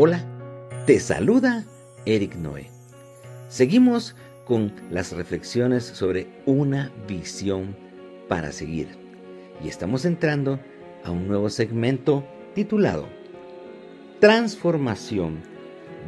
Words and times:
Hola, 0.00 0.24
te 0.86 1.00
saluda 1.00 1.64
Eric 2.06 2.36
Noé. 2.36 2.70
Seguimos 3.48 4.14
con 4.44 4.72
las 4.92 5.10
reflexiones 5.10 5.82
sobre 5.82 6.28
una 6.46 6.92
visión 7.08 7.74
para 8.28 8.52
seguir. 8.52 8.86
Y 9.60 9.66
estamos 9.66 10.04
entrando 10.04 10.60
a 11.02 11.10
un 11.10 11.26
nuevo 11.26 11.50
segmento 11.50 12.24
titulado 12.54 13.08
Transformación 14.20 15.40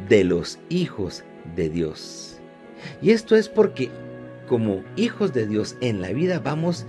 de 0.07 0.23
los 0.23 0.57
hijos 0.69 1.25
de 1.57 1.69
Dios. 1.69 2.39
Y 3.01 3.11
esto 3.11 3.35
es 3.35 3.49
porque 3.49 3.91
como 4.47 4.85
hijos 4.95 5.33
de 5.33 5.47
Dios 5.47 5.75
en 5.81 5.99
la 5.99 6.13
vida 6.13 6.39
vamos 6.39 6.85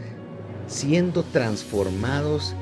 siendo 0.69 1.25
transformados 1.25 2.55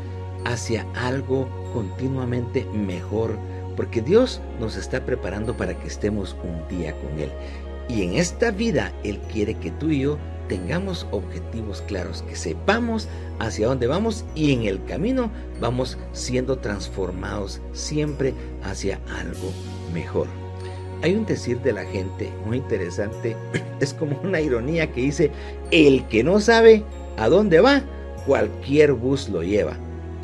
hacia 0.46 0.86
algo 0.95 1.46
continuamente 1.75 2.65
mejor 2.73 3.37
porque 3.77 4.01
Dios 4.01 4.41
nos 4.59 4.77
está 4.77 5.05
preparando 5.05 5.56
para 5.56 5.79
que 5.79 5.88
estemos 5.88 6.37
un 6.45 6.66
día 6.69 6.95
con 7.01 7.19
Él. 7.19 7.30
Y 7.88 8.02
en 8.02 8.15
esta 8.15 8.51
vida 8.51 8.93
Él 9.02 9.19
quiere 9.33 9.55
que 9.55 9.70
tú 9.73 9.91
y 9.91 10.01
yo 10.01 10.19
tengamos 10.48 11.06
objetivos 11.12 11.80
claros, 11.83 12.23
que 12.23 12.34
sepamos 12.34 13.06
hacia 13.38 13.69
dónde 13.69 13.87
vamos 13.87 14.24
y 14.34 14.52
en 14.52 14.65
el 14.65 14.84
camino 14.84 15.30
vamos 15.60 15.96
siendo 16.12 16.59
transformados 16.59 17.60
siempre 17.73 18.34
hacia 18.65 19.01
algo 19.20 19.52
mejor. 19.95 20.27
Hay 21.02 21.15
un 21.15 21.24
decir 21.24 21.60
de 21.60 21.73
la 21.73 21.84
gente 21.84 22.30
muy 22.45 22.59
interesante, 22.59 23.37
es 23.80 23.95
como 23.95 24.21
una 24.23 24.41
ironía 24.41 24.91
que 24.93 25.02
dice, 25.02 25.30
el 25.71 26.05
que 26.09 26.24
no 26.24 26.41
sabe 26.41 26.84
a 27.16 27.29
dónde 27.29 27.60
va, 27.60 27.82
cualquier 28.27 28.93
bus 28.93 29.29
lo 29.29 29.43
lleva. 29.43 29.77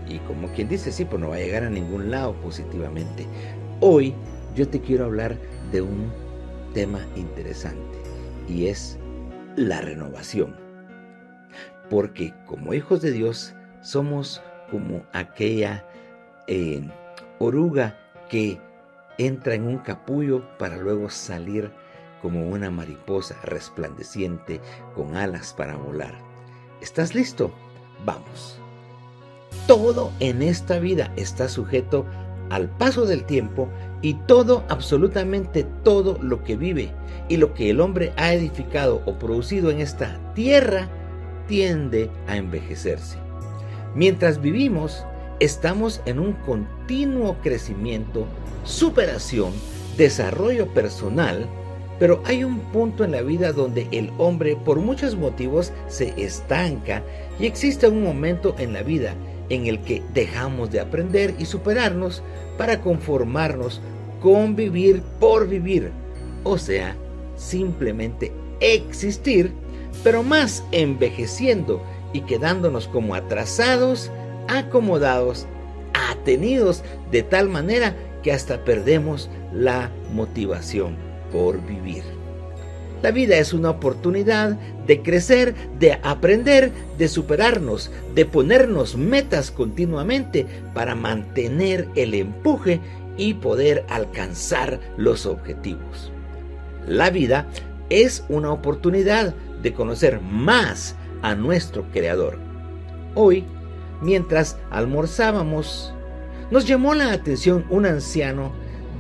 Y 0.09 0.19
como 0.21 0.49
quien 0.49 0.69
dice, 0.69 0.93
sí, 0.93 1.05
pues 1.05 1.21
no 1.21 1.31
va 1.31 1.37
a 1.37 1.41
llegar 1.41 1.65
a 1.65 1.71
ningún 1.71 2.11
lado 2.11 2.35
positivamente. 2.41 3.27
Hoy 3.81 4.15
yo 4.55 4.69
te 4.69 4.81
quiero 4.81 5.05
hablar 5.05 5.37
de 5.73 5.83
un 5.83 6.11
tema 6.73 7.01
interesante 7.17 7.99
y 8.49 8.67
es 8.67 8.99
la 9.57 9.81
renovación. 9.81 10.57
Porque 11.91 12.35
como 12.47 12.75
hijos 12.75 13.01
de 13.01 13.13
Dios 13.13 13.55
somos 13.81 14.43
como 14.71 15.03
aquella 15.13 15.85
eh, 16.47 16.83
oruga 17.39 17.99
que 18.29 18.61
entra 19.19 19.55
en 19.55 19.67
un 19.67 19.79
capullo 19.79 20.43
para 20.59 20.77
luego 20.77 21.11
salir 21.11 21.71
como 22.21 22.49
una 22.49 22.71
mariposa 22.71 23.37
resplandeciente 23.43 24.61
con 24.95 25.17
alas 25.17 25.53
para 25.53 25.77
volar. 25.77 26.15
¿Estás 26.81 27.15
listo? 27.15 27.53
Vamos. 28.05 28.61
Todo 29.67 30.13
en 30.21 30.43
esta 30.43 30.79
vida 30.79 31.13
está 31.17 31.49
sujeto 31.49 32.07
al 32.51 32.69
paso 32.69 33.07
del 33.07 33.25
tiempo 33.25 33.69
y 34.03 34.15
todo, 34.15 34.65
absolutamente 34.69 35.65
todo 35.83 36.19
lo 36.23 36.45
que 36.45 36.57
vive 36.57 36.91
y 37.29 37.39
lo 37.39 37.55
que 37.55 37.71
el 37.71 37.81
hombre 37.81 38.13
ha 38.17 38.33
edificado 38.33 39.03
o 39.07 39.15
producido 39.19 39.71
en 39.71 39.81
esta 39.81 40.21
tierra 40.35 40.89
tiende 41.49 42.11
a 42.29 42.37
envejecerse. 42.37 43.19
Mientras 43.95 44.41
vivimos, 44.41 45.05
estamos 45.41 46.01
en 46.07 46.19
un 46.19 46.33
continuo 46.33 47.37
crecimiento, 47.43 48.27
superación, 48.65 49.53
desarrollo 49.97 50.73
personal, 50.73 51.47
pero 51.99 52.23
hay 52.27 52.45
un 52.45 52.61
punto 52.73 53.05
en 53.05 53.13
la 53.13 53.23
vida 53.23 53.53
donde 53.53 53.89
el 53.91 54.13
hombre 54.19 54.57
por 54.57 54.81
muchos 54.81 55.17
motivos 55.17 55.73
se 55.89 56.13
estanca 56.23 57.03
y 57.41 57.47
existe 57.47 57.89
un 57.89 58.03
momento 58.03 58.55
en 58.59 58.75
la 58.75 58.83
vida 58.83 59.15
en 59.49 59.67
el 59.67 59.81
que 59.81 60.03
dejamos 60.13 60.71
de 60.71 60.81
aprender 60.81 61.35
y 61.39 61.47
superarnos 61.47 62.23
para 62.59 62.81
conformarnos 62.81 63.81
con 64.21 64.57
vivir 64.57 65.03
por 65.21 65.49
vivir, 65.49 65.91
o 66.43 66.59
sea, 66.59 66.97
simplemente 67.37 68.33
existir, 68.61 69.53
pero 70.03 70.23
más 70.23 70.65
envejeciendo 70.73 71.83
y 72.13 72.23
quedándonos 72.23 72.89
como 72.89 73.15
atrasados, 73.15 74.11
acomodados, 74.49 75.47
atenidos 76.11 76.83
de 77.11 77.23
tal 77.23 77.49
manera 77.49 77.95
que 78.23 78.33
hasta 78.33 78.65
perdemos 78.65 79.31
la 79.53 79.91
motivación 80.13 80.97
por 81.31 81.65
vivir. 81.67 82.03
La 83.07 83.13
vida 83.13 83.39
es 83.39 83.53
una 83.53 83.71
oportunidad 83.71 84.59
de 84.89 85.01
crecer, 85.01 85.55
de 85.79 85.93
aprender, 86.03 86.73
de 86.99 87.07
superarnos, 87.07 87.93
de 88.17 88.27
ponernos 88.27 88.97
metas 88.97 89.53
continuamente 89.53 90.45
para 90.75 90.97
mantener 90.97 91.87
el 91.95 92.15
empuje 92.15 92.81
y 93.17 93.35
poder 93.35 93.85
alcanzar 93.89 94.81
los 94.97 95.25
objetivos. 95.25 96.11
La 96.89 97.11
vida 97.11 97.47
es 97.91 98.25
una 98.29 98.51
oportunidad 98.51 99.37
de 99.63 99.73
conocer 99.73 100.21
más 100.21 100.97
a 101.23 101.37
nuestro 101.37 101.85
Creador. 101.93 102.41
Hoy, 103.15 103.45
mientras 104.03 104.57
almorzábamos, 104.69 105.95
nos 106.51 106.67
llamó 106.67 106.93
la 106.93 107.13
atención 107.13 107.67
un 107.71 107.87
anciano 107.87 108.51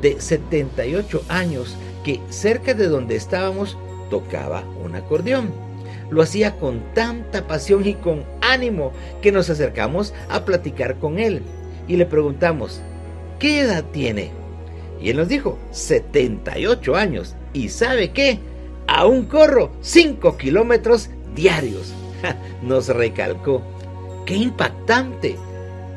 de 0.00 0.20
78 0.20 1.24
años 1.28 1.76
que 2.04 2.20
cerca 2.28 2.72
de 2.72 2.86
donde 2.86 3.16
estábamos 3.16 3.76
tocaba 4.10 4.64
un 4.84 4.94
acordeón. 4.94 5.50
Lo 6.10 6.22
hacía 6.22 6.56
con 6.56 6.82
tanta 6.94 7.46
pasión 7.46 7.86
y 7.86 7.94
con 7.94 8.24
ánimo 8.40 8.92
que 9.22 9.32
nos 9.32 9.50
acercamos 9.50 10.14
a 10.28 10.44
platicar 10.44 10.98
con 10.98 11.18
él 11.18 11.42
y 11.88 11.96
le 11.96 12.06
preguntamos, 12.06 12.80
¿qué 13.38 13.60
edad 13.60 13.84
tiene? 13.92 14.30
Y 15.00 15.10
él 15.10 15.16
nos 15.16 15.28
dijo, 15.28 15.58
78 15.72 16.96
años. 16.96 17.34
¿Y 17.52 17.68
sabe 17.68 18.12
qué? 18.12 18.38
Aún 18.86 19.26
corro 19.26 19.72
5 19.80 20.36
kilómetros 20.36 21.10
diarios. 21.34 21.92
nos 22.62 22.88
recalcó. 22.88 23.62
¡Qué 24.24 24.34
impactante! 24.34 25.36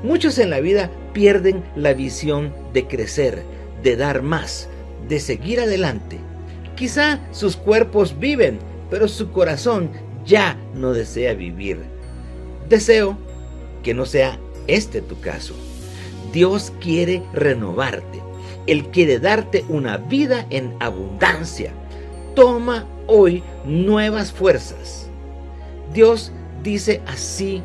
Muchos 0.03 0.37
en 0.37 0.49
la 0.49 0.59
vida 0.59 0.91
pierden 1.13 1.63
la 1.75 1.93
visión 1.93 2.53
de 2.73 2.87
crecer, 2.87 3.43
de 3.83 3.95
dar 3.95 4.21
más, 4.21 4.69
de 5.07 5.19
seguir 5.19 5.59
adelante. 5.59 6.19
Quizá 6.79 7.19
sus 7.33 7.57
cuerpos 7.57 8.17
viven, 8.17 8.57
pero 8.89 9.09
su 9.09 9.33
corazón 9.33 9.89
ya 10.25 10.57
no 10.73 10.93
desea 10.93 11.33
vivir. 11.33 11.83
Deseo 12.69 13.17
que 13.83 13.93
no 13.93 14.05
sea 14.05 14.39
este 14.65 15.01
tu 15.01 15.19
caso. 15.19 15.53
Dios 16.31 16.71
quiere 16.79 17.21
renovarte. 17.33 18.21
Él 18.65 18.85
quiere 18.91 19.19
darte 19.19 19.65
una 19.67 19.97
vida 19.97 20.47
en 20.51 20.73
abundancia. 20.79 21.73
Toma 22.33 22.85
hoy 23.07 23.43
nuevas 23.65 24.31
fuerzas. 24.31 25.09
Dios 25.93 26.31
dice 26.63 27.01
así 27.07 27.61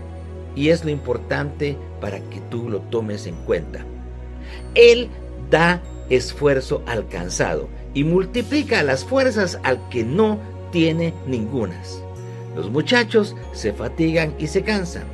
y 0.56 0.70
es 0.70 0.84
lo 0.84 0.90
importante 0.90 1.78
para 2.00 2.18
que 2.18 2.40
tú 2.50 2.68
lo 2.68 2.80
tomes 2.80 3.28
en 3.28 3.36
cuenta. 3.44 3.84
Él 4.74 5.08
da 5.50 5.80
esfuerzo 6.10 6.82
alcanzado 6.86 7.68
y 7.94 8.04
multiplica 8.04 8.82
las 8.82 9.04
fuerzas 9.04 9.58
al 9.62 9.88
que 9.88 10.04
no 10.04 10.38
tiene 10.70 11.14
ningunas. 11.26 12.02
Los 12.54 12.70
muchachos 12.70 13.34
se 13.52 13.72
fatigan 13.72 14.34
y 14.38 14.46
se 14.46 14.62
cansan, 14.62 15.04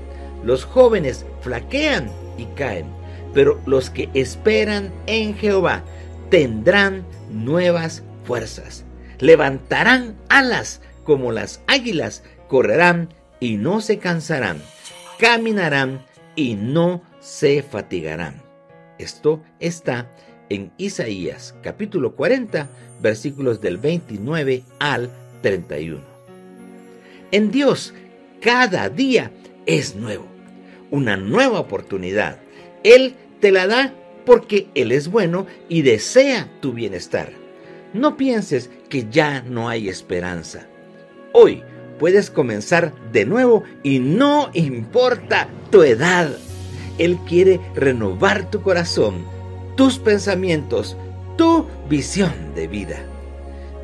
los 0.45 0.65
jóvenes 0.65 1.25
flaquean 1.41 2.11
y 2.37 2.47
caen, 2.57 2.87
pero 3.35 3.61
los 3.67 3.91
que 3.91 4.09
esperan 4.15 4.93
en 5.07 5.35
Jehová 5.35 5.85
tendrán 6.31 7.05
nuevas 7.31 8.03
fuerzas, 8.25 8.85
levantarán 9.19 10.17
alas 10.29 10.81
como 11.05 11.33
las 11.33 11.63
águilas, 11.67 12.23
correrán 12.49 13.13
y 13.39 13.57
no 13.57 13.81
se 13.81 13.99
cansarán, 13.99 14.63
caminarán 15.19 16.05
y 16.37 16.55
no 16.55 17.03
se 17.21 17.63
fatigarán. 17.63 18.43
Esto 18.99 19.43
está 19.61 20.11
en 20.51 20.73
Isaías 20.77 21.55
capítulo 21.63 22.15
40 22.15 22.69
versículos 23.01 23.61
del 23.63 23.79
29 23.79 24.65
al 24.79 25.11
31. 25.41 26.01
En 27.31 27.51
Dios 27.51 27.95
cada 28.41 28.89
día 28.89 29.31
es 29.65 29.95
nuevo, 29.95 30.27
una 30.91 31.17
nueva 31.17 31.61
oportunidad. 31.61 32.39
Él 32.83 33.15
te 33.41 33.53
la 33.53 33.67
da 33.67 33.95
porque 34.27 34.67
Él 34.75 34.93
es 34.93 35.09
bueno 35.09 35.47
y 35.69 35.83
desea 35.83 36.51
tu 36.61 36.73
bienestar. 36.73 37.31
No 37.95 38.17
pienses 38.17 38.71
que 38.89 39.07
ya 39.11 39.43
no 39.43 39.69
hay 39.69 39.89
esperanza. 39.89 40.67
Hoy 41.33 41.63
puedes 41.99 42.31
comenzar 42.31 42.93
de 43.13 43.25
nuevo 43.25 43.63
y 43.83 43.99
no 43.99 44.51
importa 44.53 45.49
tu 45.71 45.83
edad. 45.83 46.31
Él 46.99 47.19
quiere 47.27 47.61
renovar 47.75 48.51
tu 48.51 48.63
corazón 48.63 49.25
tus 49.81 49.99
pensamientos, 49.99 50.95
tu 51.39 51.65
visión 51.89 52.35
de 52.55 52.69
vida. 52.69 52.99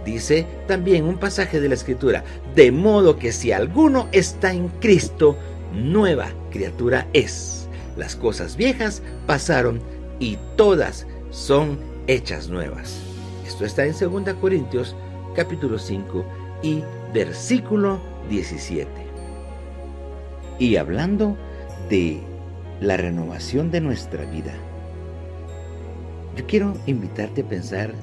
Dice 0.05 0.47
también 0.69 1.07
un 1.07 1.17
pasaje 1.17 1.59
de 1.59 1.71
la 1.71 1.75
Escritura, 1.75 2.23
de 2.55 2.71
modo 2.71 3.19
que 3.19 3.33
si 3.33 3.51
alguno 3.51 4.07
está 4.13 4.53
en 4.53 4.69
Cristo, 4.69 5.39
nueva 5.73 6.29
criatura 6.51 7.09
es. 7.15 7.67
Las 7.97 8.15
cosas 8.15 8.59
viejas 8.59 9.01
pasaron 9.27 9.81
y 10.21 10.37
todas 10.57 11.07
son 11.31 11.79
hechas 12.09 12.51
nuevas. 12.51 13.01
Esto 13.47 13.65
está 13.65 13.87
en 13.87 13.95
2 13.99 14.35
Corintios 14.35 14.95
capítulo 15.35 15.79
5 15.79 16.27
y 16.63 16.83
versículo 17.15 18.03
17. 18.29 18.87
Y 20.59 20.77
hablando 20.77 21.39
de 21.89 22.21
la 22.83 22.99
renovación 22.99 23.71
de 23.71 23.81
nuestra 23.81 24.27
vida, 24.27 24.53
yo 26.37 26.47
quiero 26.47 26.75
invitarte 26.87 27.41
a 27.41 27.49
pensar 27.49 27.95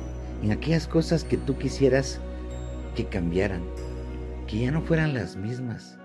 en 0.42 0.52
aquellas 0.52 0.88
cosas 0.88 1.24
que 1.24 1.38
tú 1.38 1.58
quisieras 1.58 2.20
que 2.96 3.06
cambiaran, 3.06 3.64
que 4.48 4.60
ya 4.60 4.72
no 4.72 4.82
fueran 4.82 5.14
las 5.14 5.36
mismas. 5.36 5.98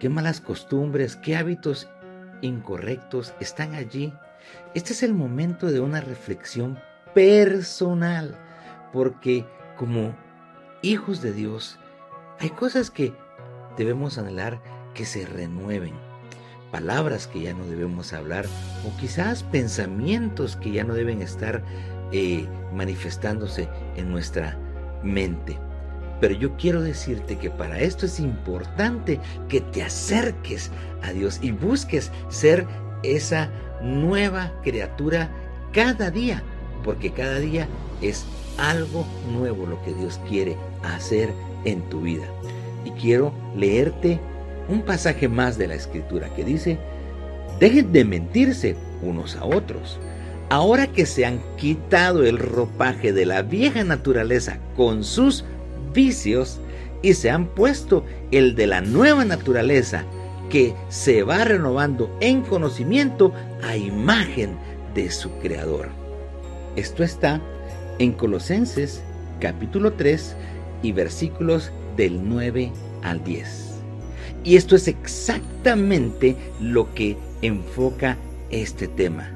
Qué 0.00 0.08
malas 0.08 0.40
costumbres, 0.40 1.16
qué 1.16 1.36
hábitos 1.36 1.88
incorrectos 2.40 3.34
están 3.38 3.74
allí. 3.74 4.12
Este 4.74 4.94
es 4.94 5.02
el 5.02 5.14
momento 5.14 5.70
de 5.70 5.80
una 5.80 6.00
reflexión 6.00 6.78
personal, 7.14 8.36
porque 8.92 9.46
como 9.76 10.16
hijos 10.80 11.20
de 11.22 11.32
Dios 11.32 11.78
hay 12.40 12.50
cosas 12.50 12.90
que 12.90 13.14
debemos 13.76 14.18
anhelar 14.18 14.60
que 14.94 15.04
se 15.04 15.26
renueven, 15.26 15.94
palabras 16.72 17.28
que 17.28 17.42
ya 17.42 17.54
no 17.54 17.64
debemos 17.66 18.12
hablar 18.12 18.46
o 18.84 18.96
quizás 18.98 19.44
pensamientos 19.44 20.56
que 20.56 20.72
ya 20.72 20.82
no 20.82 20.94
deben 20.94 21.22
estar 21.22 21.62
eh, 22.10 22.48
manifestándose 22.74 23.68
en 23.96 24.10
nuestra 24.10 24.58
mente. 25.04 25.58
Pero 26.20 26.34
yo 26.34 26.56
quiero 26.56 26.80
decirte 26.82 27.36
que 27.36 27.50
para 27.50 27.78
esto 27.80 28.06
es 28.06 28.18
importante 28.18 29.20
que 29.48 29.60
te 29.60 29.82
acerques 29.82 30.70
a 31.02 31.12
Dios 31.12 31.38
y 31.42 31.52
busques 31.52 32.10
ser 32.28 32.66
esa 33.02 33.50
nueva 33.82 34.52
criatura 34.62 35.30
cada 35.72 36.10
día, 36.10 36.42
porque 36.84 37.12
cada 37.12 37.38
día 37.38 37.68
es 38.00 38.24
algo 38.56 39.04
nuevo 39.32 39.66
lo 39.66 39.82
que 39.82 39.92
Dios 39.94 40.20
quiere 40.28 40.56
hacer 40.82 41.32
en 41.64 41.82
tu 41.88 42.02
vida. 42.02 42.26
Y 42.84 42.90
quiero 42.92 43.32
leerte 43.56 44.20
un 44.68 44.82
pasaje 44.82 45.28
más 45.28 45.58
de 45.58 45.68
la 45.68 45.74
escritura 45.74 46.32
que 46.34 46.44
dice, 46.44 46.78
dejen 47.60 47.92
de 47.92 48.04
mentirse 48.04 48.76
unos 49.02 49.36
a 49.36 49.44
otros 49.44 49.98
ahora 50.52 50.86
que 50.86 51.06
se 51.06 51.24
han 51.24 51.40
quitado 51.56 52.24
el 52.24 52.36
ropaje 52.36 53.14
de 53.14 53.24
la 53.24 53.40
vieja 53.40 53.84
naturaleza 53.84 54.58
con 54.76 55.02
sus 55.02 55.46
vicios 55.94 56.60
y 57.00 57.14
se 57.14 57.30
han 57.30 57.46
puesto 57.46 58.04
el 58.32 58.54
de 58.54 58.66
la 58.66 58.82
nueva 58.82 59.24
naturaleza 59.24 60.04
que 60.50 60.74
se 60.90 61.22
va 61.22 61.42
renovando 61.44 62.14
en 62.20 62.42
conocimiento 62.42 63.32
a 63.62 63.78
imagen 63.78 64.58
de 64.94 65.10
su 65.10 65.30
creador. 65.38 65.88
Esto 66.76 67.02
está 67.02 67.40
en 67.98 68.12
Colosenses 68.12 69.02
capítulo 69.40 69.94
3 69.94 70.36
y 70.82 70.92
versículos 70.92 71.72
del 71.96 72.28
9 72.28 72.70
al 73.02 73.24
10. 73.24 73.71
Y 74.44 74.56
esto 74.56 74.76
es 74.76 74.88
exactamente 74.88 76.36
lo 76.60 76.92
que 76.94 77.16
enfoca 77.42 78.16
este 78.50 78.88
tema. 78.88 79.30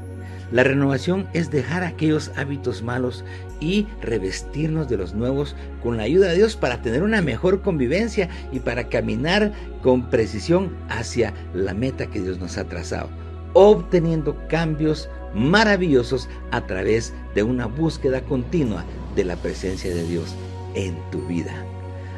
La 0.53 0.63
renovación 0.63 1.27
es 1.33 1.51
dejar 1.51 1.83
aquellos 1.83 2.31
hábitos 2.37 2.83
malos 2.83 3.25
y 3.59 3.87
revestirnos 4.01 4.89
de 4.89 4.97
los 4.97 5.13
nuevos 5.13 5.57
con 5.83 5.97
la 5.97 6.05
ayuda 6.05 6.29
de 6.29 6.37
Dios 6.37 6.57
para 6.57 6.83
tener 6.83 7.03
una 7.03 7.21
mejor 7.21 7.63
convivencia 7.63 8.29
y 8.53 8.61
para 8.61 8.89
caminar 8.89 9.53
con 9.83 10.09
precisión 10.09 10.71
hacia 10.89 11.35
la 11.53 11.75
meta 11.75 12.07
que 12.07 12.21
Dios 12.21 12.39
nos 12.39 12.59
ha 12.59 12.65
trazado, 12.65 13.09
obteniendo 13.55 14.37
cambios 14.49 15.09
maravillosos 15.35 16.29
a 16.53 16.61
través 16.67 17.13
de 17.35 17.43
una 17.43 17.67
búsqueda 17.67 18.21
continua 18.21 18.85
de 19.17 19.25
la 19.25 19.37
presencia 19.37 19.93
de 19.93 20.07
Dios 20.07 20.35
en 20.75 20.97
tu 21.11 21.27
vida. 21.27 21.53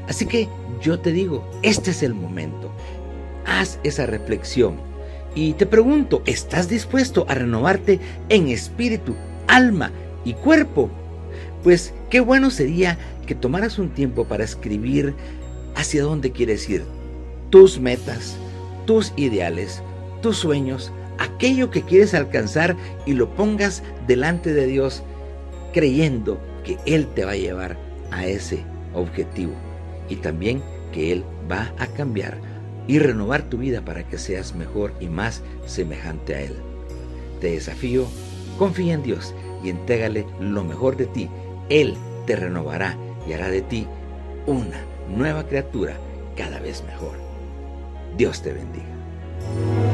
Así 0.09 0.25
que 0.27 0.49
yo 0.81 0.99
te 0.99 1.13
digo, 1.13 1.49
este 1.63 1.91
es 1.91 2.03
el 2.03 2.15
momento. 2.15 2.71
Haz 3.45 3.79
esa 3.85 4.07
reflexión 4.07 4.77
y 5.35 5.53
te 5.53 5.67
pregunto, 5.67 6.23
¿estás 6.27 6.69
dispuesto 6.69 7.27
a 7.29 7.35
renovarte 7.35 8.01
en 8.29 8.49
espíritu, 8.49 9.15
alma 9.47 9.93
y 10.25 10.33
cuerpo? 10.33 10.91
Pues 11.63 11.93
qué 12.11 12.21
bueno 12.21 12.51
sería 12.51 12.99
que 13.27 13.35
tomaras 13.35 13.79
un 13.79 13.91
tiempo 13.91 14.25
para 14.25 14.45
escribir 14.45 15.15
hacia 15.77 16.03
dónde 16.03 16.33
quieres 16.33 16.69
ir, 16.69 16.85
tus 17.51 17.79
metas, 17.79 18.37
tus 18.87 19.13
ideales, 19.17 19.83
tus 20.23 20.39
sueños, 20.39 20.91
aquello 21.19 21.71
que 21.71 21.83
quieres 21.83 22.15
alcanzar 22.15 22.77
y 23.05 23.13
lo 23.13 23.35
pongas 23.35 23.83
delante 24.07 24.55
de 24.55 24.67
Dios 24.67 25.03
creyendo 25.75 26.41
que 26.65 26.79
Él 26.87 27.07
te 27.15 27.25
va 27.25 27.33
a 27.33 27.37
llevar 27.37 27.77
a 28.11 28.27
ese 28.27 28.65
objetivo 28.95 29.68
y 30.09 30.17
también 30.17 30.63
que 30.93 31.13
Él 31.13 31.25
va 31.51 31.73
a 31.79 31.87
cambiar 31.87 32.39
y 32.87 32.99
renovar 32.99 33.43
tu 33.43 33.59
vida 33.59 33.85
para 33.85 34.09
que 34.09 34.19
seas 34.19 34.55
mejor 34.55 34.93
y 35.01 35.09
más 35.09 35.43
semejante 35.67 36.35
a 36.35 36.43
Él. 36.43 36.57
Te 37.41 37.51
desafío, 37.51 38.07
confía 38.59 38.95
en 38.95 39.03
Dios 39.03 39.35
y 39.63 39.71
entrégale 39.71 40.27
lo 40.41 40.65
mejor 40.65 40.97
de 40.97 41.07
ti. 41.07 41.29
Él 41.69 41.95
te 42.27 42.37
renovará 42.37 42.97
y 43.29 43.33
hará 43.33 43.49
de 43.49 43.63
ti 43.63 43.87
una 44.47 44.81
nueva 45.09 45.47
criatura 45.47 45.97
cada 46.37 46.61
vez 46.61 46.83
mejor. 46.85 47.13
Dios 48.17 48.43
te 48.43 48.53
bendiga. 48.53 49.88